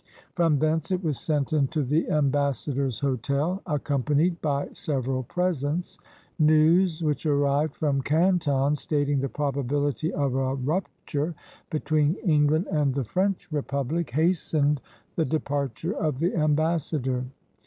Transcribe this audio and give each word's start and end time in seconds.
From 0.33 0.57
thence 0.57 0.89
it 0.89 1.03
was 1.03 1.19
sent 1.19 1.53
into 1.53 1.83
the 1.83 2.09
ambassador's 2.09 3.01
hotel, 3.01 3.61
accompanied 3.67 4.41
by 4.41 4.69
several 4.73 5.21
presents. 5.21 5.99
News 6.39 7.03
which 7.03 7.27
arrived 7.27 7.75
from 7.75 8.01
Canton, 8.01 8.75
stating 8.75 9.19
the 9.19 9.29
probabiHty 9.29 10.09
of 10.09 10.33
a 10.33 10.55
rupture 10.55 11.35
be 11.69 11.81
tween 11.81 12.15
England 12.25 12.65
and 12.71 12.95
the 12.95 13.03
French 13.03 13.47
Republic, 13.51 14.09
hastened 14.09 14.81
191 15.17 15.17
CHINA 15.17 15.17
the 15.17 15.25
departure 15.25 15.93
of 15.93 16.17
the 16.17 16.35
ambassador. 16.35 17.25